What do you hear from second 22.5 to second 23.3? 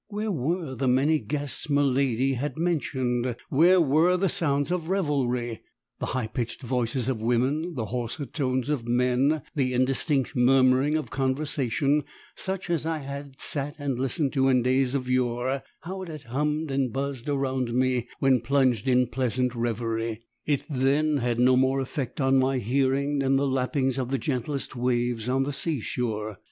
hearing